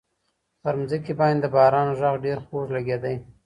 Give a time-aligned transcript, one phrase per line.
[0.61, 3.15] پر مځکي باندي د باران غږ ډېر خوږ لګېدی.